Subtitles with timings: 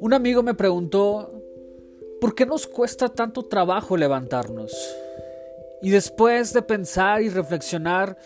[0.00, 1.42] Un amigo me preguntó,
[2.20, 4.72] ¿por qué nos cuesta tanto trabajo levantarnos?
[5.82, 8.16] Y después de pensar y reflexionar,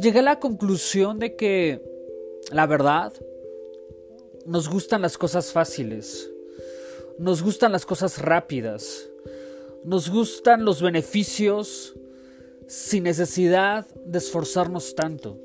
[0.00, 1.82] llegué a la conclusión de que,
[2.50, 3.12] la verdad,
[4.46, 6.30] nos gustan las cosas fáciles,
[7.18, 9.08] nos gustan las cosas rápidas,
[9.84, 11.94] nos gustan los beneficios
[12.66, 15.38] sin necesidad de esforzarnos tanto.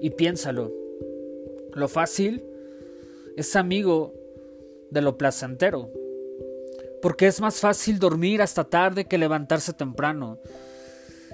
[0.00, 0.72] Y piénsalo,
[1.72, 2.44] lo fácil
[3.36, 4.12] es amigo
[4.90, 5.90] de lo placentero.
[7.02, 10.38] Porque es más fácil dormir hasta tarde que levantarse temprano.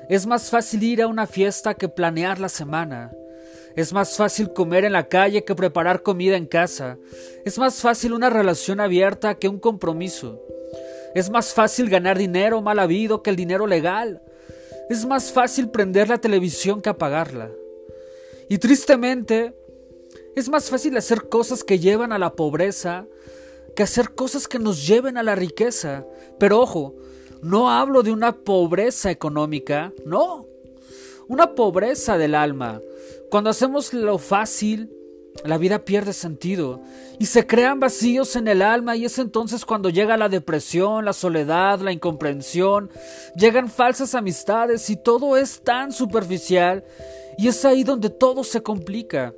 [0.09, 3.13] Es más fácil ir a una fiesta que planear la semana.
[3.77, 6.99] Es más fácil comer en la calle que preparar comida en casa.
[7.45, 10.43] Es más fácil una relación abierta que un compromiso.
[11.15, 14.23] Es más fácil ganar dinero mal habido que el dinero legal.
[14.91, 17.51] Es más fácil prender la televisión que apagarla.
[18.49, 19.55] Y tristemente,
[20.35, 23.07] es más fácil hacer cosas que llevan a la pobreza
[23.77, 26.05] que hacer cosas que nos lleven a la riqueza.
[26.39, 26.97] Pero ojo,
[27.43, 30.47] no hablo de una pobreza económica, no,
[31.29, 32.81] una pobreza del alma.
[33.31, 34.91] Cuando hacemos lo fácil,
[35.45, 36.81] la vida pierde sentido
[37.19, 41.13] y se crean vacíos en el alma y es entonces cuando llega la depresión, la
[41.13, 42.91] soledad, la incomprensión,
[43.37, 46.85] llegan falsas amistades y todo es tan superficial
[47.39, 49.35] y es ahí donde todo se complica.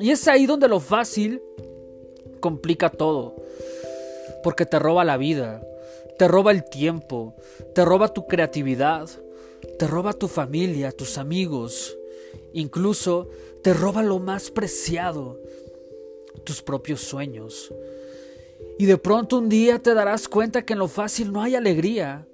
[0.00, 1.42] Y es ahí donde lo fácil
[2.40, 3.36] complica todo
[4.42, 5.62] porque te roba la vida,
[6.18, 7.34] te roba el tiempo,
[7.74, 9.08] te roba tu creatividad,
[9.78, 11.96] te roba tu familia, tus amigos,
[12.54, 13.28] incluso
[13.62, 15.38] te roba lo más preciado,
[16.44, 17.72] tus propios sueños.
[18.78, 22.26] Y de pronto un día te darás cuenta que en lo fácil no hay alegría,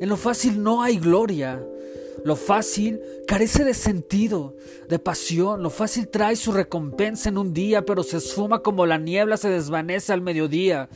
[0.00, 1.62] en lo fácil no hay gloria,
[2.24, 4.54] lo fácil carece de sentido,
[4.88, 5.62] de pasión.
[5.62, 9.48] Lo fácil trae su recompensa en un día, pero se esfuma como la niebla se
[9.48, 10.88] desvanece al mediodía.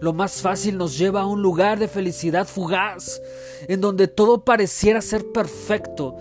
[0.00, 3.20] Lo más fácil nos lleva a un lugar de felicidad fugaz,
[3.66, 6.16] en donde todo pareciera ser perfecto.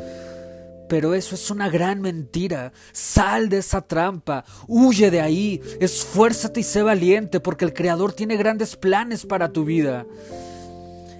[0.87, 2.71] Pero eso es una gran mentira.
[2.91, 8.37] Sal de esa trampa, huye de ahí, esfuérzate y sé valiente, porque el Creador tiene
[8.37, 10.05] grandes planes para tu vida.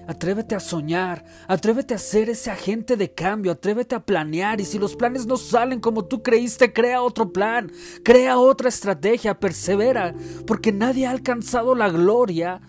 [0.08, 4.60] Atrévete a soñar, atrévete a ser ese agente de cambio, atrévete a planear.
[4.60, 7.72] Y si los planes no salen como tú creíste, crea otro plan,
[8.04, 10.14] crea otra estrategia, persevera,
[10.46, 12.60] porque nadie ha alcanzado la gloria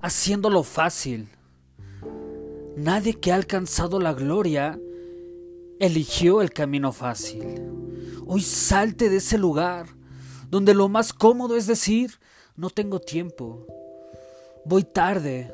[0.00, 1.28] haciéndolo fácil.
[2.76, 4.78] Nadie que ha alcanzado la gloria
[5.80, 7.42] eligió el camino fácil.
[8.26, 9.86] Hoy salte de ese lugar
[10.50, 12.12] donde lo más cómodo es decir,
[12.56, 13.66] no tengo tiempo,
[14.64, 15.52] voy tarde,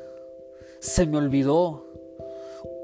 [0.79, 1.89] se me olvidó.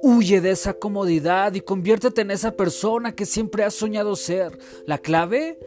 [0.02, 4.58] Huye de esa comodidad y conviértete en esa persona que siempre has soñado ser.
[4.86, 5.60] La clave,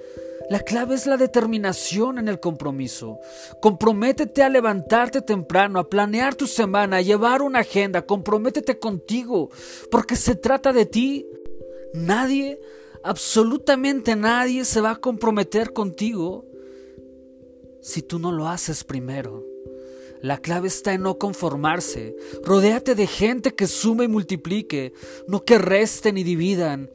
[0.48, 3.18] la clave es la determinación en el compromiso.
[3.60, 8.06] Comprométete a levantarte temprano, a planear tu semana, a llevar una agenda.
[8.06, 9.50] Comprométete contigo,
[9.90, 11.26] porque se trata de ti.
[11.94, 12.60] Nadie,
[13.02, 16.44] absolutamente nadie se va a comprometer contigo
[17.80, 19.44] si tú no lo haces primero.
[20.22, 22.14] La clave está en no conformarse.
[22.44, 24.92] Rodéate de gente que sume y multiplique,
[25.26, 26.88] no que resten y dividan.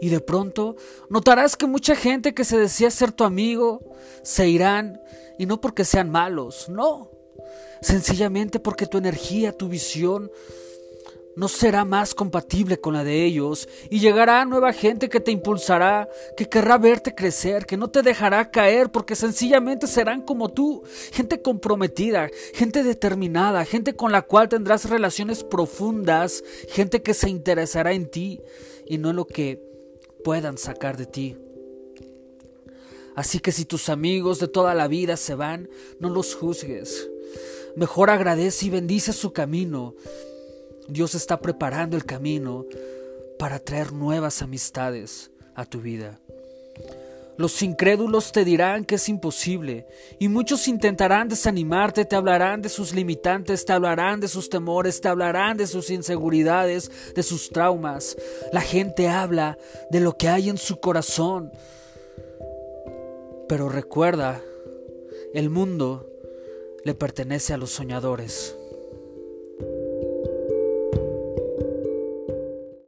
[0.00, 0.76] Y de pronto
[1.08, 3.80] notarás que mucha gente que se decía ser tu amigo
[4.22, 5.00] se irán,
[5.38, 7.10] y no porque sean malos, no.
[7.80, 10.30] Sencillamente porque tu energía, tu visión
[11.36, 16.08] no será más compatible con la de ellos y llegará nueva gente que te impulsará,
[16.34, 20.82] que querrá verte crecer, que no te dejará caer porque sencillamente serán como tú,
[21.12, 27.92] gente comprometida, gente determinada, gente con la cual tendrás relaciones profundas, gente que se interesará
[27.92, 28.40] en ti
[28.86, 29.62] y no en lo que
[30.24, 31.36] puedan sacar de ti.
[33.14, 35.68] Así que si tus amigos de toda la vida se van,
[36.00, 37.10] no los juzgues.
[37.76, 39.94] Mejor agradece y bendice su camino
[40.88, 42.64] Dios está preparando el camino
[43.38, 46.18] para traer nuevas amistades a tu vida.
[47.38, 49.86] Los incrédulos te dirán que es imposible
[50.18, 55.08] y muchos intentarán desanimarte, te hablarán de sus limitantes, te hablarán de sus temores, te
[55.08, 58.16] hablarán de sus inseguridades, de sus traumas.
[58.52, 59.58] La gente habla
[59.90, 61.52] de lo que hay en su corazón.
[63.48, 64.40] Pero recuerda,
[65.34, 66.08] el mundo
[66.84, 68.55] le pertenece a los soñadores.